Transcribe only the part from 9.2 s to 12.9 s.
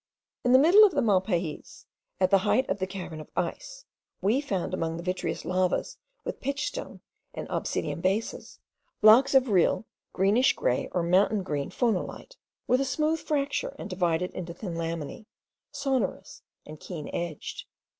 of real greenish grey, or mountain green phonolite, with a